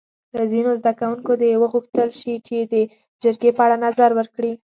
له 0.35 0.43
ځینو 0.51 0.71
زده 0.79 0.91
کوونکو 0.99 1.31
دې 1.41 1.59
وغوښتل 1.63 2.09
شي 2.19 2.35
چې 2.47 2.57
د 2.73 2.75
جرګې 3.21 3.51
په 3.55 3.61
اړه 3.65 3.75
نظر 3.85 4.09
ورکړي. 4.15 4.51